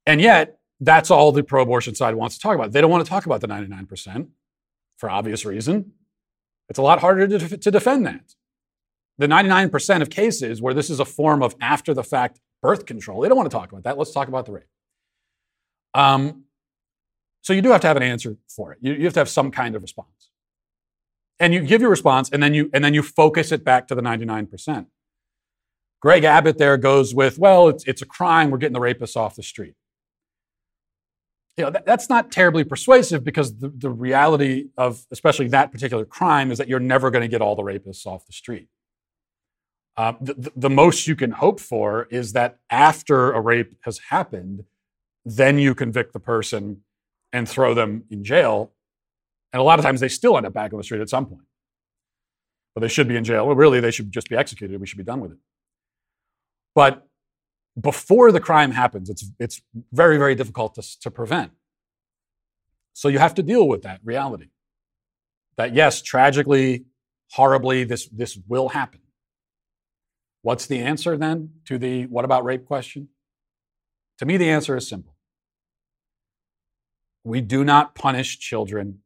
[0.08, 2.72] And yet, that's all the pro abortion side wants to talk about.
[2.72, 4.30] They don't want to talk about the 99%
[4.98, 5.92] for obvious reason.
[6.70, 8.34] It's a lot harder to, to defend that.
[9.18, 13.22] The 99% of cases where this is a form of after the fact birth control.
[13.22, 13.98] They don't want to talk about that.
[13.98, 14.70] Let's talk about the rape.
[15.94, 16.44] Um,
[17.42, 18.80] so you do have to have an answer for it.
[18.82, 20.32] You, you have to have some kind of response.
[21.40, 23.96] And you give your response, and then you and then you focus it back to
[23.96, 24.88] the 99%.
[26.02, 28.50] Greg Abbott there goes with, well, it's, it's a crime.
[28.50, 29.76] We're getting the rapists off the street.
[31.58, 36.06] You know, that, that's not terribly persuasive because the, the reality of especially that particular
[36.06, 38.68] crime is that you're never going to get all the rapists off the street.
[39.98, 44.64] Uh, the, the most you can hope for is that after a rape has happened,
[45.26, 46.84] then you convict the person
[47.34, 48.72] and throw them in jail.
[49.52, 51.26] And a lot of times they still end up back on the street at some
[51.26, 51.42] point.
[52.76, 53.48] But they should be in jail.
[53.48, 54.80] Well, really, they should just be executed.
[54.80, 55.38] We should be done with it.
[56.76, 57.08] But
[57.80, 59.62] before the crime happens, it's, it's
[59.92, 61.52] very, very difficult to, to prevent.
[62.94, 64.48] So you have to deal with that reality.
[65.58, 66.86] That yes, tragically,
[67.32, 69.02] horribly, this, this will happen.
[70.42, 73.10] What's the answer then to the what about rape question?
[74.20, 75.16] To me, the answer is simple.
[77.24, 79.00] We do not punish children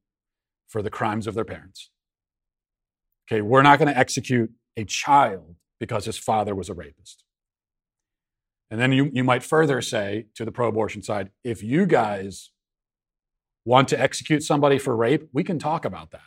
[0.68, 1.90] for the crimes of their parents.
[3.26, 7.24] Okay, we're not going to execute a child because his father was a rapist.
[8.72, 12.50] And then you, you might further say to the pro abortion side if you guys
[13.66, 16.22] want to execute somebody for rape, we can talk about that.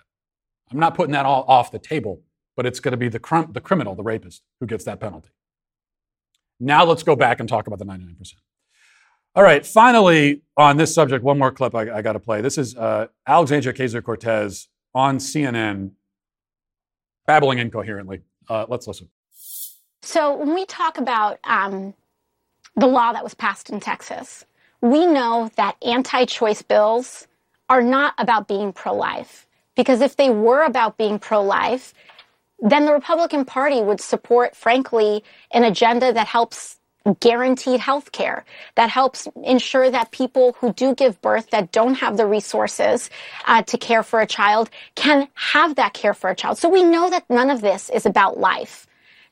[0.71, 2.23] I'm not putting that all off the table
[2.57, 5.31] but it's going to be the, the criminal, the rapist, who gets that penalty.
[6.61, 8.35] Now let's go back and talk about the 99%.
[9.37, 12.41] All right, finally, on this subject, one more clip I, I got to play.
[12.41, 15.91] This is uh, Alexandria Ocasio Cortez on CNN,
[17.27, 18.23] babbling incoherently.
[18.49, 19.09] Uh, let's listen.
[20.03, 21.95] So, when we talk about um,
[22.77, 24.45] the law that was passed in Texas,
[24.81, 27.27] we know that anti choice bills
[27.69, 29.47] are not about being pro life.
[29.77, 31.95] Because if they were about being pro life,
[32.61, 36.79] then the Republican Party would support, frankly, an agenda that helps
[37.21, 42.17] guaranteed health care that helps ensure that people who do give birth that don't have
[42.17, 43.11] the resources
[43.47, 46.57] uh, to care for a child can have that care for a child.
[46.57, 48.87] So we know that none of this is about life.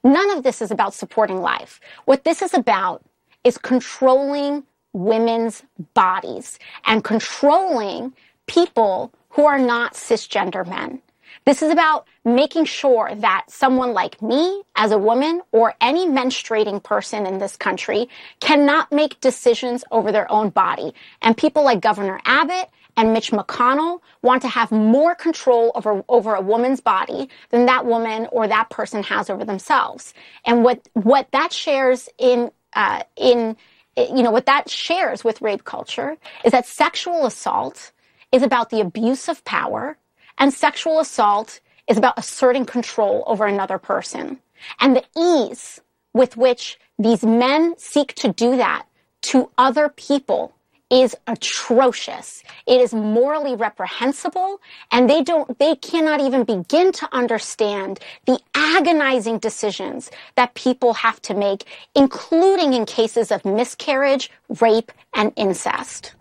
[0.05, 1.81] None of this is about supporting life.
[2.05, 3.03] What this is about
[3.45, 5.63] is controlling women's
[5.95, 8.13] bodies and controlling
[8.47, 11.01] people who are not cisgender men.
[11.45, 16.83] This is about making sure that someone like me as a woman or any menstruating
[16.83, 18.09] person in this country
[18.41, 20.95] cannot make decisions over their own body.
[21.21, 26.35] And people like Governor Abbott and Mitch McConnell want to have more control over, over
[26.35, 30.15] a woman's body than that woman or that person has over themselves.
[30.45, 33.57] And what, what that shares in, uh, in,
[33.97, 37.93] you know, what that shares with rape culture is that sexual assault
[38.31, 39.97] is about the abuse of power
[40.39, 44.39] and sexual assault is about asserting control over another person.
[44.81, 45.81] And the ease
[46.15, 48.87] with which these men seek to do that
[49.23, 50.55] to other people
[50.93, 52.43] is atrocious.
[52.67, 59.39] It is morally reprehensible and they don't, they cannot even begin to understand the agonizing
[59.39, 66.15] decisions that people have to make, including in cases of miscarriage, rape, and incest.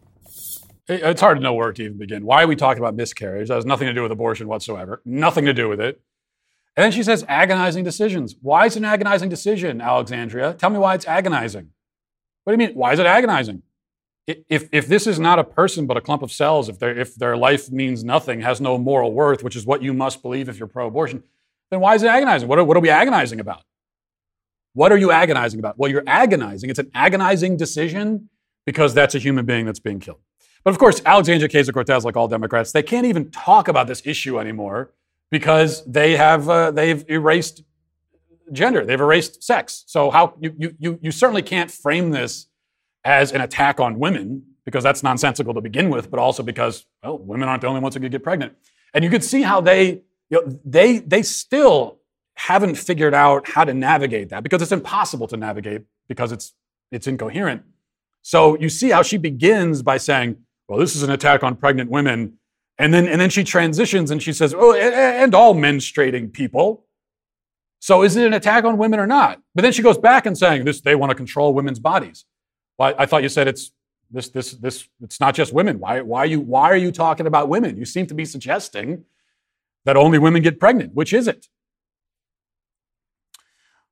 [0.87, 2.25] It's hard to know where to even begin.
[2.25, 3.49] Why are we talking about miscarriage?
[3.49, 5.01] That has nothing to do with abortion whatsoever.
[5.03, 6.01] Nothing to do with it.
[6.77, 8.35] And then she says agonizing decisions.
[8.41, 10.53] Why is it an agonizing decision, Alexandria?
[10.53, 11.71] Tell me why it's agonizing.
[12.43, 12.77] What do you mean?
[12.77, 13.63] Why is it agonizing?
[14.49, 17.37] If, if this is not a person but a clump of cells, if, if their
[17.37, 20.67] life means nothing, has no moral worth, which is what you must believe if you're
[20.67, 21.23] pro abortion,
[21.69, 22.47] then why is it agonizing?
[22.47, 23.63] What are, what are we agonizing about?
[24.73, 25.77] What are you agonizing about?
[25.77, 26.69] Well, you're agonizing.
[26.69, 28.29] It's an agonizing decision
[28.65, 30.19] because that's a human being that's being killed.
[30.63, 34.01] But of course, Alexandria Ocasio Cortez, like all Democrats, they can't even talk about this
[34.05, 34.91] issue anymore
[35.29, 37.63] because they have uh, they've erased
[38.51, 39.83] gender, they've erased sex.
[39.87, 42.47] So how you, you you certainly can't frame this
[43.03, 47.17] as an attack on women because that's nonsensical to begin with, but also because well,
[47.17, 48.53] women aren't the only ones who could get pregnant.
[48.93, 51.99] And you could see how they you know, they they still
[52.35, 56.53] haven't figured out how to navigate that because it's impossible to navigate because it's
[56.91, 57.63] it's incoherent.
[58.21, 60.37] So you see how she begins by saying,
[60.67, 62.37] well, this is an attack on pregnant women.
[62.77, 66.85] And then, and then she transitions and she says, oh, and all menstruating people.
[67.79, 69.41] So is it an attack on women or not?
[69.55, 72.25] But then she goes back and saying this, they want to control women's bodies.
[72.77, 73.71] Well, I, thought you said it's
[74.09, 75.79] this, this, this, it's not just women.
[75.79, 77.77] Why, why, are you, why are you talking about women?
[77.77, 79.05] You seem to be suggesting
[79.85, 80.93] that only women get pregnant.
[80.93, 81.47] Which is it?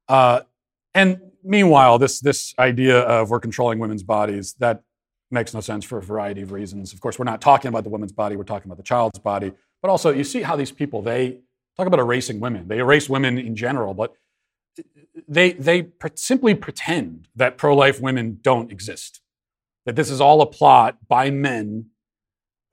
[0.07, 0.41] Uh,
[0.93, 4.83] and meanwhile, this, this idea of we're controlling women's bodies, that
[5.31, 6.93] makes no sense for a variety of reasons.
[6.93, 9.51] Of course, we're not talking about the woman's body, we're talking about the child's body.
[9.81, 11.39] But also, you see how these people, they
[11.77, 12.67] talk about erasing women.
[12.67, 14.13] They erase women in general, but
[15.27, 19.21] they, they simply pretend that pro life women don't exist.
[19.85, 21.87] That this is all a plot by men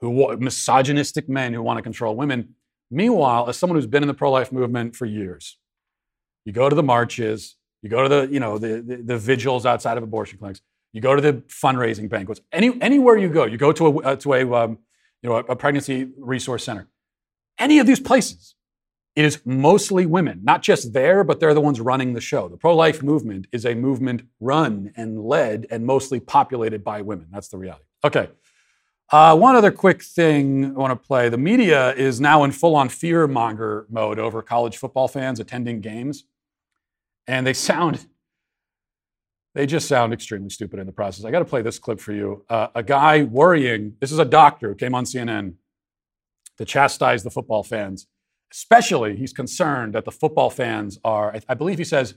[0.01, 2.55] who, misogynistic men who want to control women.
[2.91, 5.59] Meanwhile, as someone who's been in the pro life movement for years,
[6.45, 9.67] you go to the marches, you go to the, you know, the, the, the vigils
[9.67, 10.61] outside of abortion clinics,
[10.93, 12.41] you go to the fundraising banquets.
[12.53, 14.79] Any, anywhere you go, you go to a, uh, to a, um,
[15.23, 16.89] you know, a pregnancy resource center.
[17.59, 18.55] Any of these places,
[19.17, 22.49] it is mostly women, not just there, but they're the ones running the show.
[22.49, 27.29] The pro life movement is a movement run and led and mostly populated by women.
[27.33, 27.85] That's the reality.
[28.05, 28.29] Okay.
[29.11, 31.31] Uh, one other quick thing I want to play.
[31.31, 35.81] The media is now in full on fear monger mode over college football fans attending
[35.81, 36.25] games.
[37.27, 38.07] And they sound
[39.55, 41.25] they just sound extremely stupid in the process.
[41.25, 42.45] I got to play this clip for you.
[42.51, 45.55] Uh, a guy worrying, this is a doctor who came on CNN
[46.59, 48.07] to chastise the football fans.
[48.57, 52.15] Especially, he's concerned that the football fans are, I, I believe he says,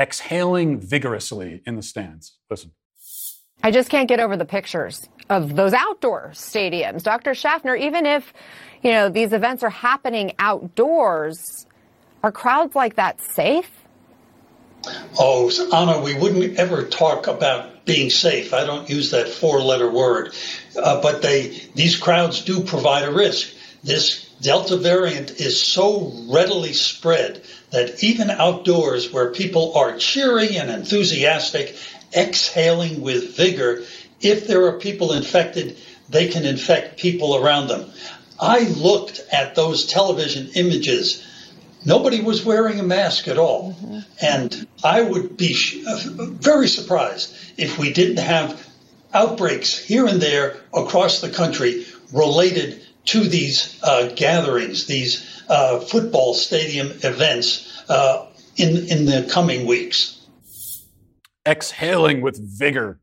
[0.00, 2.38] exhaling vigorously in the stands.
[2.48, 2.72] Listen.
[3.62, 7.02] I just can't get over the pictures of those outdoor stadiums.
[7.02, 7.34] Dr.
[7.34, 8.32] Schaffner, even if,
[8.82, 11.66] you know, these events are happening outdoors,
[12.22, 13.70] are crowds like that safe?
[15.18, 18.54] Oh, Anna, we wouldn't ever talk about being safe.
[18.54, 20.34] I don't use that four-letter word,
[20.82, 23.54] uh, but they these crowds do provide a risk.
[23.84, 30.70] This Delta variant is so readily spread that even outdoors, where people are cheery and
[30.70, 31.76] enthusiastic,
[32.14, 33.84] exhaling with vigor,
[34.20, 35.78] if there are people infected,
[36.10, 37.90] they can infect people around them.
[38.38, 41.24] I looked at those television images
[41.84, 43.72] nobody was wearing a mask at all.
[43.72, 43.98] Mm-hmm.
[44.20, 48.68] And I would be uh, very surprised if we didn't have
[49.12, 56.34] outbreaks here and there across the country related to these uh, gatherings, these uh, football
[56.34, 60.18] stadium events uh, in, in the coming weeks.
[61.46, 63.00] exhaling with vigor.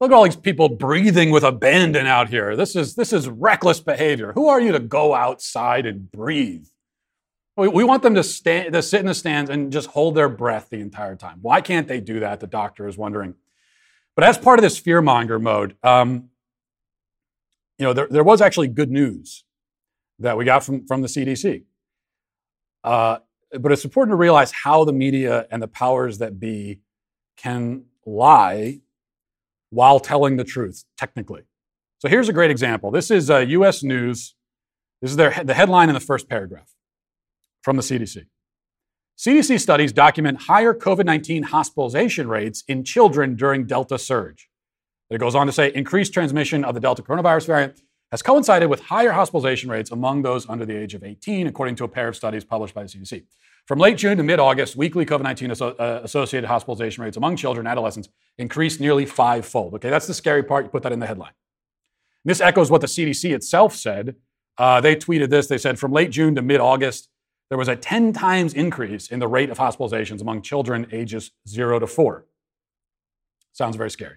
[0.00, 2.54] Look at all these people breathing with abandon out here.
[2.54, 4.32] This is, this is reckless behavior.
[4.34, 6.66] Who are you to go outside and breathe?
[7.56, 10.28] We, we want them to, stand, to sit in the stands and just hold their
[10.28, 11.38] breath the entire time.
[11.40, 12.40] Why can't they do that?
[12.40, 13.34] The doctor is wondering.
[14.14, 16.28] But as part of this fearmonger mode, um,
[17.78, 19.44] you know, there, there was actually good news
[20.18, 21.64] that we got from, from the CDC.
[22.82, 23.18] Uh,
[23.58, 26.80] but it's important to realize how the media and the powers that be
[27.36, 28.80] can lie
[29.70, 31.42] while telling the truth, technically.
[31.98, 32.90] So here's a great example.
[32.90, 34.34] This is uh, US News.
[35.02, 36.72] This is their, the headline in the first paragraph
[37.62, 38.26] from the CDC.
[39.18, 44.48] CDC studies document higher COVID 19 hospitalization rates in children during Delta surge.
[45.10, 48.80] It goes on to say increased transmission of the Delta coronavirus variant has coincided with
[48.80, 52.16] higher hospitalization rates among those under the age of 18, according to a pair of
[52.16, 53.24] studies published by the CDC.
[53.66, 57.66] From late June to mid August, weekly COVID 19 uh, associated hospitalization rates among children
[57.66, 59.74] and adolescents increased nearly fivefold.
[59.74, 60.66] Okay, that's the scary part.
[60.66, 61.32] You put that in the headline.
[62.24, 64.16] This echoes what the CDC itself said.
[64.56, 65.48] Uh, they tweeted this.
[65.48, 67.08] They said from late June to mid August,
[67.48, 71.80] there was a 10 times increase in the rate of hospitalizations among children ages 0
[71.80, 72.24] to 4.
[73.52, 74.16] Sounds very scary.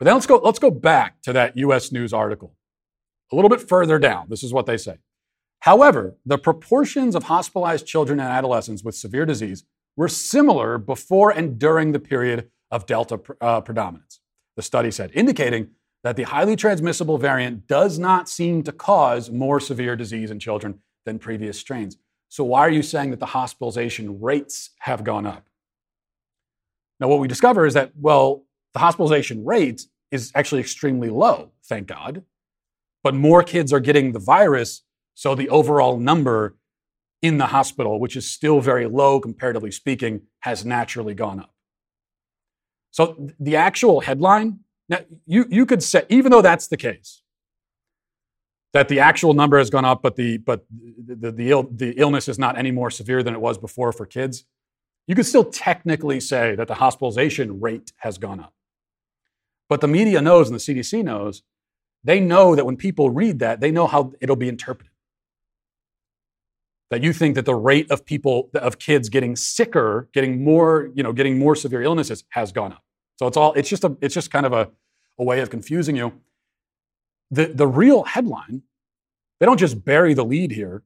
[0.00, 2.54] But then let's go, let's go back to that US News article.
[3.30, 4.96] A little bit further down, this is what they say.
[5.60, 9.64] However, the proportions of hospitalized children and adolescents with severe disease
[9.96, 14.20] were similar before and during the period of Delta uh, predominance,
[14.56, 15.68] the study said, indicating
[16.02, 20.78] that the highly transmissible variant does not seem to cause more severe disease in children
[21.04, 21.98] than previous strains.
[22.30, 25.46] So, why are you saying that the hospitalization rates have gone up?
[27.00, 31.86] Now, what we discover is that, well, the hospitalization rate is actually extremely low, thank
[31.86, 32.22] God.
[33.02, 34.82] But more kids are getting the virus
[35.14, 36.56] so the overall number
[37.22, 41.52] in the hospital, which is still very low comparatively speaking, has naturally gone up.
[42.90, 47.22] So the actual headline, now you, you could say, even though that's the case,
[48.72, 52.28] that the actual number has gone up, but the but the, the, Ill, the illness
[52.28, 54.44] is not any more severe than it was before for kids,
[55.06, 58.54] you could still technically say that the hospitalization rate has gone up.
[59.70, 61.42] But the media knows and the CDC knows,
[62.04, 64.90] they know that when people read that, they know how it'll be interpreted
[66.90, 71.02] that you think that the rate of people of kids getting sicker, getting more, you
[71.02, 72.82] know, getting more severe illnesses has gone up.
[73.16, 74.70] So it's all it's just a it's just kind of a,
[75.18, 76.12] a way of confusing you.
[77.30, 78.62] The the real headline,
[79.38, 80.82] they don't just bury the lead here.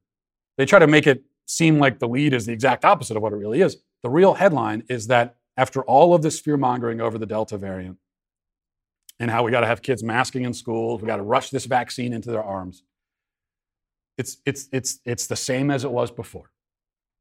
[0.57, 3.33] They try to make it seem like the lead is the exact opposite of what
[3.33, 3.77] it really is.
[4.03, 7.97] The real headline is that after all of this fear mongering over the Delta variant
[9.19, 11.65] and how we got to have kids masking in schools, we got to rush this
[11.65, 12.83] vaccine into their arms
[14.17, 16.51] it's, it's, it's, it's the same as it was before,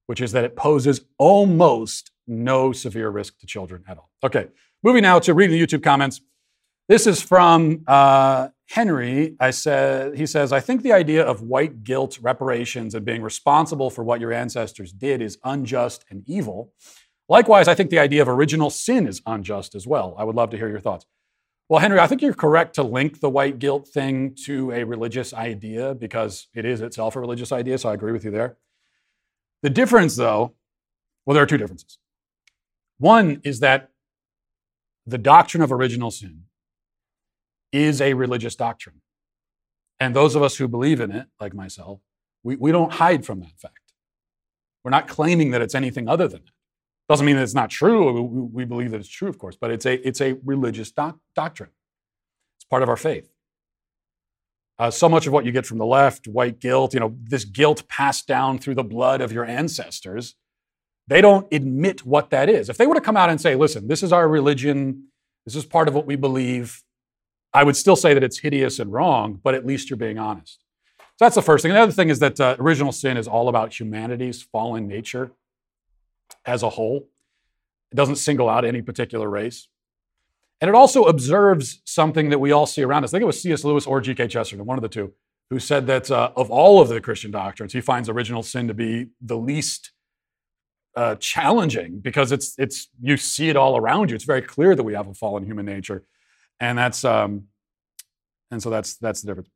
[0.07, 4.11] which is that it poses almost no severe risk to children at all.
[4.23, 4.49] Okay,
[4.83, 6.21] moving now to reading the YouTube comments.
[6.89, 9.37] This is from uh, Henry.
[9.41, 13.91] I said, he says, I think the idea of white guilt, reparations, and being responsible
[13.91, 16.73] for what your ancestors did is unjust and evil.
[17.29, 20.15] Likewise, I think the idea of original sin is unjust as well.
[20.19, 21.07] I would love to hear your thoughts.
[21.69, 25.33] Well, Henry, I think you're correct to link the white guilt thing to a religious
[25.33, 28.59] idea because it is itself a religious idea, so I agree with you there.
[29.63, 30.55] The difference, though,
[31.25, 31.99] well, there are two differences.
[32.99, 33.91] One is that
[35.07, 36.45] the doctrine of original sin
[37.73, 39.01] is a religious doctrine.
[39.99, 42.01] And those of us who believe in it, like myself,
[42.43, 43.93] we, we don't hide from that fact.
[44.83, 46.54] We're not claiming that it's anything other than that.
[47.09, 48.23] Doesn't mean that it's not true.
[48.23, 51.71] We believe that it's true, of course, but it's a, it's a religious doc- doctrine.
[52.57, 53.31] It's part of our faith.
[54.79, 57.45] Uh, so much of what you get from the left, white guilt, you know, this
[57.45, 60.35] guilt passed down through the blood of your ancestors,
[61.07, 62.69] they don't admit what that is.
[62.69, 65.09] If they were to come out and say, listen, this is our religion,
[65.45, 66.83] this is part of what we believe,
[67.53, 70.65] I would still say that it's hideous and wrong, but at least you're being honest.
[70.99, 71.73] So that's the first thing.
[71.73, 75.31] The other thing is that uh, original sin is all about humanity's fallen nature
[76.45, 77.09] as a whole.
[77.93, 79.69] It doesn't single out any particular race.
[80.61, 83.11] And it also observes something that we all see around us.
[83.11, 83.65] I think it was C.S.
[83.65, 84.29] Lewis or G.K.
[84.29, 85.13] Chesterton, one of the two,
[85.51, 88.75] who said that uh, of all of the Christian doctrines, he finds original sin to
[88.75, 89.93] be the least
[90.97, 94.15] uh, challenging because it's it's you see it all around you.
[94.15, 96.05] It's very clear that we have a fallen human nature,
[96.61, 97.45] and that's um,
[98.51, 99.51] and so that's that's the difference.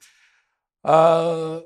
[0.85, 1.61] Uh,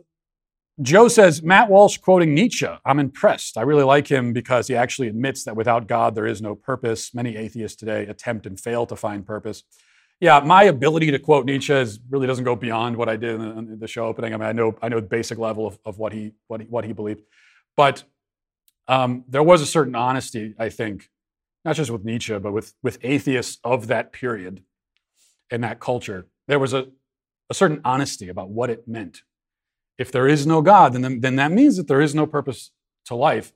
[0.80, 2.66] Joe says, Matt Walsh quoting Nietzsche.
[2.84, 3.58] I'm impressed.
[3.58, 7.12] I really like him because he actually admits that without God, there is no purpose.
[7.14, 9.64] Many atheists today attempt and fail to find purpose.
[10.18, 13.78] Yeah, my ability to quote Nietzsche is, really doesn't go beyond what I did in
[13.78, 14.32] the show opening.
[14.32, 16.66] I mean, I know, I know the basic level of, of what, he, what, he,
[16.68, 17.22] what he believed.
[17.76, 18.04] But
[18.88, 21.10] um, there was a certain honesty, I think,
[21.64, 24.62] not just with Nietzsche, but with, with atheists of that period
[25.50, 26.86] and that culture, there was a,
[27.50, 29.22] a certain honesty about what it meant.
[29.98, 32.70] If there is no God, then, then that means that there is no purpose
[33.06, 33.52] to life.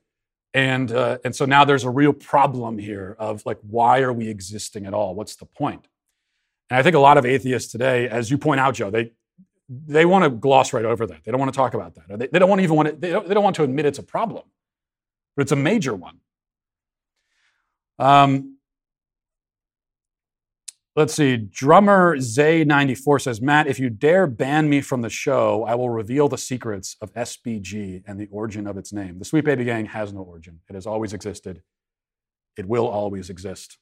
[0.55, 4.29] And, uh, and so now there's a real problem here of like, why are we
[4.29, 5.15] existing at all?
[5.15, 5.87] What's the point?
[6.71, 9.13] And I think a lot of atheists today, as you point out, Joe, they,
[9.69, 11.25] they want to gloss right over that.
[11.25, 12.19] They don't want to talk about that.
[12.19, 13.99] They, they don't want even want to, they don't, they don't want to admit it's
[13.99, 14.45] a problem,
[15.37, 16.19] but it's a major one.
[17.99, 18.56] Um,
[20.97, 21.37] let's see.
[21.37, 26.29] Drummer Zay94 says, Matt, if you dare ban me from the show, I will reveal
[26.29, 29.19] the secrets of SBG and the origin of its name.
[29.19, 30.61] The Sweet Baby Gang has no origin.
[30.69, 31.63] It has always existed.
[32.57, 33.79] It will always exist.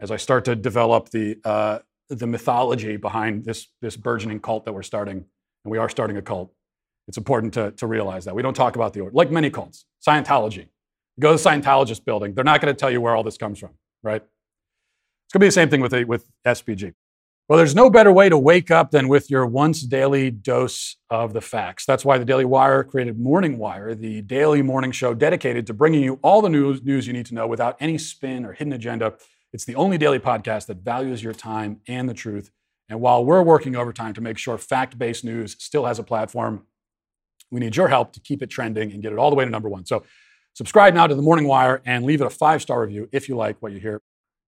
[0.00, 4.72] As I start to develop the uh, the mythology behind this this burgeoning cult that
[4.72, 5.24] we're starting,
[5.64, 6.52] and we are starting a cult,
[7.08, 9.16] it's important to, to realize that we don't talk about the origin.
[9.16, 10.68] Like many cults, Scientology,
[11.18, 12.34] Go to the Scientologist building.
[12.34, 13.70] They're not going to tell you where all this comes from,
[14.02, 14.22] right?
[15.26, 16.94] It's going to be the same thing with, with SBG.
[17.48, 21.32] Well, there's no better way to wake up than with your once daily dose of
[21.32, 21.84] the facts.
[21.84, 26.02] That's why the Daily Wire created Morning Wire, the daily morning show dedicated to bringing
[26.02, 29.14] you all the news, news you need to know without any spin or hidden agenda.
[29.52, 32.50] It's the only daily podcast that values your time and the truth.
[32.88, 36.66] And while we're working overtime to make sure fact based news still has a platform,
[37.50, 39.50] we need your help to keep it trending and get it all the way to
[39.50, 39.86] number one.
[39.86, 40.04] So
[40.56, 43.36] Subscribe now to the Morning Wire and leave it a five star review if you
[43.36, 44.00] like what you hear.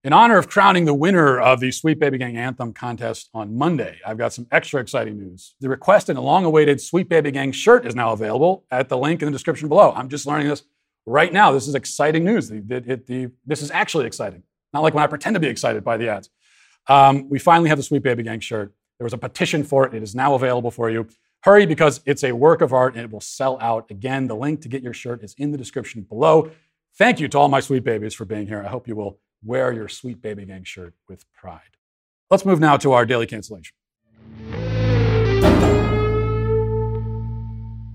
[0.04, 3.98] In honor of crowning the winner of the Sweet Baby Gang Anthem contest on Monday,
[4.06, 5.56] I've got some extra exciting news.
[5.60, 9.22] The requested and long awaited Sweet Baby Gang shirt is now available at the link
[9.22, 9.92] in the description below.
[9.96, 10.62] I'm just learning this
[11.04, 11.50] right now.
[11.50, 12.48] This is exciting news.
[12.48, 14.44] The, the, the, this is actually exciting.
[14.72, 16.30] Not like when I pretend to be excited by the ads.
[16.86, 18.72] Um, we finally have the Sweet Baby Gang shirt.
[19.00, 19.94] There was a petition for it.
[19.94, 21.08] It is now available for you.
[21.42, 23.90] Hurry because it's a work of art and it will sell out.
[23.90, 26.52] Again, the link to get your shirt is in the description below.
[26.96, 28.62] Thank you to all my sweet babies for being here.
[28.64, 31.76] I hope you will wear your sweet baby gang shirt with pride.
[32.30, 33.74] Let's move now to our daily cancellation.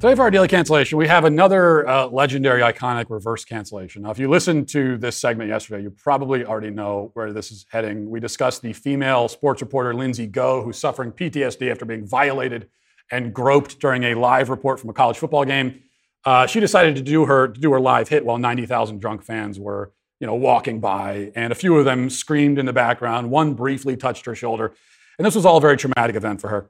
[0.04, 4.02] Today, for our daily cancellation, we have another uh, legendary, iconic reverse cancellation.
[4.02, 7.66] Now, if you listened to this segment yesterday, you probably already know where this is
[7.72, 8.10] heading.
[8.10, 12.68] We discussed the female sports reporter Lindsay Go, who's suffering PTSD after being violated
[13.12, 15.82] and groped during a live report from a college football game.
[16.26, 19.58] Uh, she decided to do her to do her live hit while 90,000 drunk fans
[19.58, 23.30] were, you know, walking by, and a few of them screamed in the background.
[23.30, 24.74] One briefly touched her shoulder,
[25.18, 26.70] and this was all a very traumatic event for her.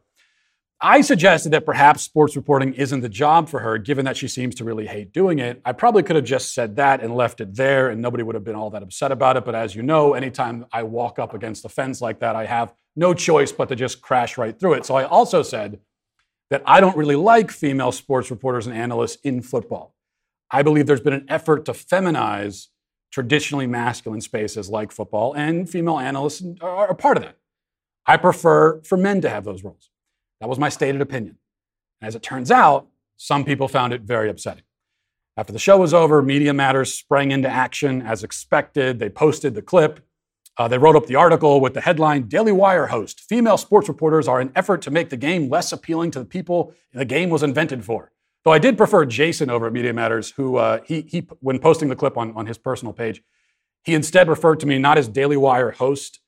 [0.82, 4.56] I suggested that perhaps sports reporting isn't the job for her, given that she seems
[4.56, 5.62] to really hate doing it.
[5.64, 8.44] I probably could have just said that and left it there, and nobody would have
[8.44, 9.46] been all that upset about it.
[9.46, 12.74] But as you know, anytime I walk up against a fence like that, I have
[12.96, 14.86] no choice but to just crash right through it.
[14.86, 15.80] So I also said,
[16.54, 19.96] that I don't really like female sports reporters and analysts in football.
[20.52, 22.68] I believe there's been an effort to feminize
[23.14, 27.38] traditionally masculine spaces like football, and female analysts are a part of that.
[28.07, 29.91] I prefer for men to have those roles.
[30.41, 31.38] That was my stated opinion.
[32.01, 34.64] As it turns out, some people found it very upsetting.
[35.38, 38.97] After the show was over, Media Matters sprang into action as expected.
[38.97, 39.99] They posted the clip.
[40.57, 44.28] Uh, they wrote up the article with the headline Daily Wire host Female sports reporters
[44.28, 47.43] are an effort to make the game less appealing to the people the game was
[47.43, 48.11] invented for.
[48.44, 51.89] Though I did prefer Jason over at Media Matters, who, uh, he, he, when posting
[51.89, 53.24] the clip on, on his personal page,
[53.84, 56.20] he instead referred to me not as Daily Wire host,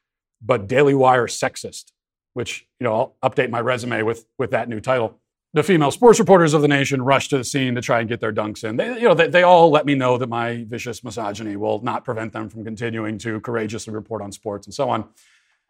[0.42, 1.92] but Daily Wire sexist,
[2.34, 5.20] which, you know, I'll update my resume with, with that new title
[5.56, 8.20] the female sports reporters of the nation rushed to the scene to try and get
[8.20, 8.76] their dunks in.
[8.76, 12.04] They, you know, they, they, all let me know that my vicious misogyny will not
[12.04, 15.08] prevent them from continuing to courageously report on sports and so on.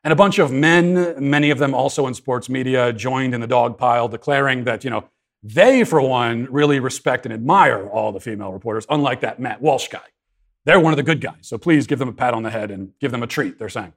[0.04, 3.48] And a bunch of men, many of them also in sports media, joined in the
[3.48, 5.08] dog pile, declaring that, you know,
[5.48, 9.88] they, for one, really respect and admire all the female reporters, unlike that Matt Walsh
[9.90, 10.02] guy.
[10.66, 11.42] They're one of the good guys.
[11.42, 13.70] So please give them a pat on the head and give them a treat, they're
[13.70, 13.94] saying.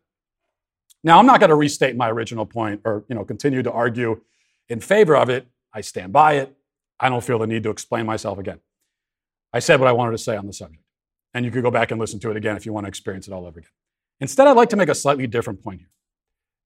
[1.03, 4.21] Now, I'm not going to restate my original point or, you know, continue to argue
[4.69, 6.57] in favor of it I stand by it.
[6.99, 8.61] I don't feel the need to explain myself again.
[9.53, 10.83] I said what I wanted to say on the subject.
[11.35, 13.29] And you could go back and listen to it again if you want to experience
[13.29, 13.71] it all over again.
[14.21, 15.91] Instead, I'd like to make a slightly different point here.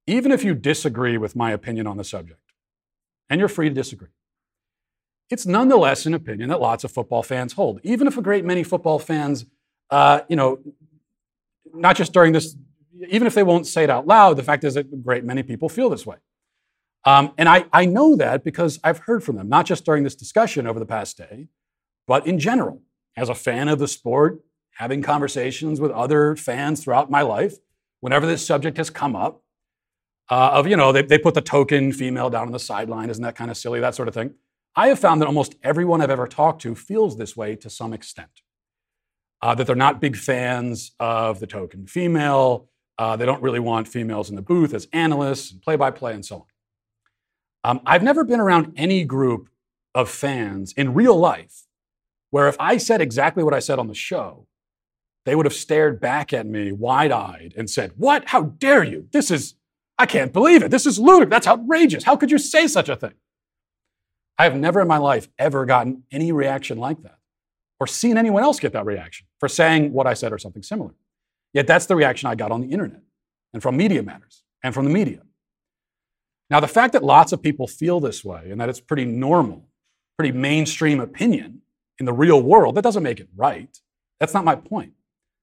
[0.07, 2.41] Even if you disagree with my opinion on the subject,
[3.29, 4.09] and you're free to disagree,
[5.31, 7.81] it's nonetheless an opinion that lots of football fans hold.
[7.83, 9.47] Even if a great many football fans,
[9.91, 10.59] uh, you know,
[11.73, 12.57] not just during this,
[13.09, 15.43] even if they won't say it out loud, the fact is that a great many
[15.43, 16.17] people feel this way.
[17.05, 20.15] Um, and I, I know that because I've heard from them, not just during this
[20.15, 21.49] discussion over the past day,
[22.07, 22.83] but in general.
[23.15, 24.41] As a fan of the sport,
[24.77, 27.57] having conversations with other fans throughout my life,
[28.01, 29.43] whenever this subject has come up,
[30.31, 33.23] uh, of, you know, they, they put the token female down on the sideline, isn't
[33.23, 34.33] that kind of silly, that sort of thing.
[34.77, 37.93] I have found that almost everyone I've ever talked to feels this way to some
[37.93, 38.31] extent.
[39.43, 42.69] uh, that they're not big fans of the token female.
[42.99, 46.15] Uh, they don't really want females in the booth as analysts and play by play
[46.15, 46.43] and so on.
[47.65, 49.49] Um, I've never been around any group
[49.95, 51.67] of fans in real life
[52.31, 54.47] where if I said exactly what I said on the show,
[55.27, 58.29] they would have stared back at me wide eyed and said, What?
[58.29, 59.09] How dare you?
[59.13, 59.55] This is,
[59.99, 60.71] I can't believe it.
[60.71, 61.31] This is ludicrous.
[61.31, 62.05] That's outrageous.
[62.05, 63.15] How could you say such a thing?
[64.43, 67.19] I have never in my life ever gotten any reaction like that
[67.79, 70.97] or seen anyone else get that reaction for saying what I said or something similar.
[71.55, 73.03] Yet that's the reaction I got on the internet
[73.53, 75.21] and from Media Matters and from the media.
[76.51, 79.69] Now, the fact that lots of people feel this way and that it's pretty normal,
[80.19, 81.63] pretty mainstream opinion
[82.01, 83.79] in the real world, that doesn't make it right.
[84.19, 84.95] That's not my point.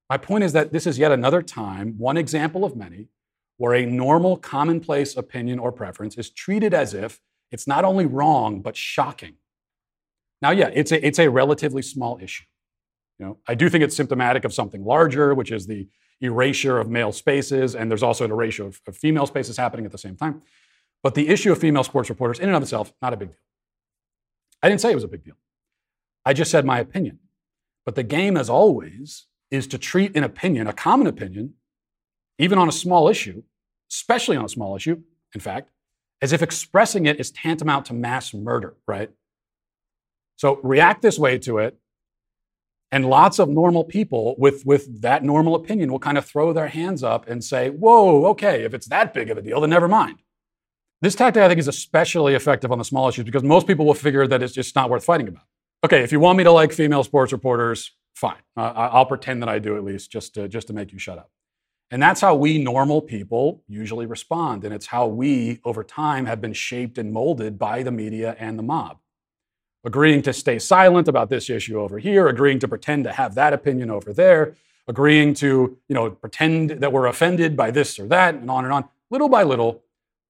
[0.10, 3.08] My point is that this is yet another time, one example of many,
[3.56, 7.22] where a normal, commonplace opinion or preference is treated as if
[7.52, 9.36] it's not only wrong, but shocking.
[10.41, 12.45] Now, yeah, it's a, it's a relatively small issue.
[13.18, 15.88] You know, I do think it's symptomatic of something larger, which is the
[16.22, 19.91] erasure of male spaces, and there's also an erasure of, of female spaces happening at
[19.91, 20.41] the same time.
[21.04, 23.38] But the issue of female sports reporters, in and of itself, not a big deal.
[24.62, 25.36] I didn't say it was a big deal.
[26.26, 27.20] I just said my opinion.
[27.86, 31.56] But the game, as always, is to treat an opinion, a common opinion,
[32.38, 33.43] even on a small issue,
[33.91, 35.02] especially on a small issue,
[35.34, 35.72] in fact,
[36.22, 39.09] as if expressing it is tantamount to mass murder, right?
[40.36, 41.78] So react this way to it,
[42.91, 46.67] and lots of normal people with, with that normal opinion will kind of throw their
[46.67, 49.88] hands up and say, whoa, okay, if it's that big of a deal, then never
[49.88, 50.17] mind.
[51.01, 53.93] This tactic, I think, is especially effective on the small issues because most people will
[53.93, 55.43] figure that it's just not worth fighting about.
[55.84, 58.41] Okay, if you want me to like female sports reporters, fine.
[58.57, 61.17] Uh, I'll pretend that I do at least just to, just to make you shut
[61.17, 61.32] up.
[61.92, 64.64] And that's how we normal people usually respond.
[64.64, 68.60] And it's how we, over time, have been shaped and molded by the media and
[68.60, 69.00] the mob.
[69.84, 73.54] Agreeing to stay silent about this issue over here, agreeing to pretend to have that
[73.54, 74.56] opinion over there,
[74.88, 78.74] agreeing to you know, pretend that we're offended by this or that, and on and
[78.74, 78.88] on.
[79.10, 79.82] Little by little,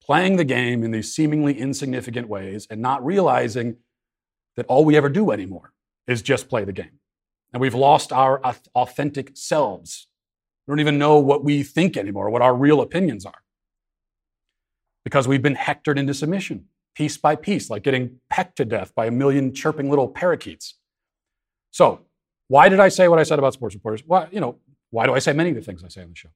[0.01, 3.78] playing the game in these seemingly insignificant ways and not realizing
[4.55, 5.74] that all we ever do anymore
[6.07, 6.99] is just play the game.
[7.53, 8.41] And we've lost our
[8.76, 10.07] authentic selves.
[10.70, 13.41] We don't even know what we think anymore, what our real opinions are.
[15.03, 19.07] Because we've been hectored into submission, piece by piece, like getting pecked to death by
[19.07, 20.76] a million chirping little parakeets.
[21.72, 22.01] So,
[22.49, 24.03] why did I say what I said about sports reporters?
[24.05, 24.57] Well, you know,
[24.91, 26.30] why do I say many of the things I say on the show?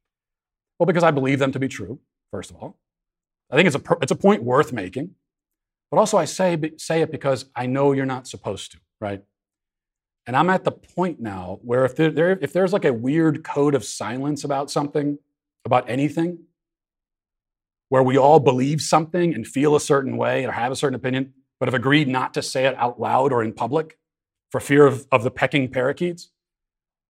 [0.80, 2.00] Well, because I believe them to be true,
[2.32, 2.80] first of all.
[3.52, 5.12] I think it's a, it's a point worth making.
[5.92, 9.22] But also, I say, say it because I know you're not supposed to, right?
[10.26, 13.76] And I'm at the point now where if, there, if there's like a weird code
[13.76, 15.18] of silence about something,
[15.66, 16.40] about anything,
[17.90, 21.34] where we all believe something and feel a certain way or have a certain opinion,
[21.60, 23.98] but have agreed not to say it out loud or in public
[24.50, 26.32] for fear of, of the pecking parakeets,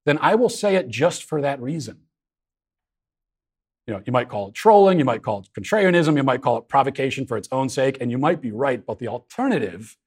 [0.05, 1.99] then I will say it just for that reason.
[3.87, 6.57] You know, you might call it trolling, you might call it contrarianism, you might call
[6.57, 9.97] it provocation for its own sake, and you might be right, but the alternative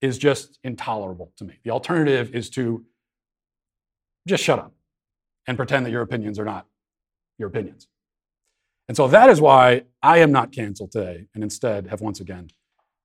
[0.00, 1.58] is just intolerable to me.
[1.64, 2.84] The alternative is to
[4.26, 4.74] just shut up
[5.46, 6.66] and pretend that your opinions are not
[7.38, 7.88] your opinions.
[8.88, 12.50] And so that is why I am not canceled today and instead have once again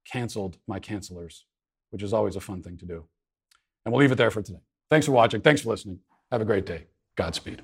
[0.05, 1.43] canceled my cancelers,
[1.89, 3.05] which is always a fun thing to do.
[3.85, 4.61] And we'll leave it there for today.
[4.89, 5.41] Thanks for watching.
[5.41, 5.99] Thanks for listening.
[6.31, 6.85] Have a great day.
[7.15, 7.63] Godspeed.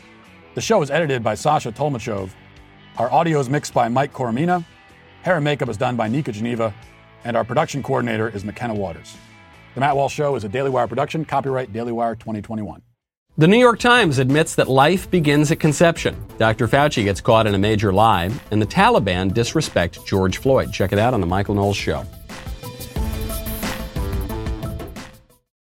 [0.53, 2.31] The show is edited by Sasha Tolmachov.
[2.97, 4.65] Our audio is mixed by Mike Coromina.
[5.21, 6.73] Hair and makeup is done by Nika Geneva.
[7.23, 9.15] And our production coordinator is McKenna Waters.
[9.75, 12.81] The Matt Walsh Show is a Daily Wire production, copyright Daily Wire 2021.
[13.37, 16.21] The New York Times admits that life begins at conception.
[16.37, 16.67] Dr.
[16.67, 20.73] Fauci gets caught in a major lie, and the Taliban disrespect George Floyd.
[20.73, 22.05] Check it out on The Michael Knowles Show.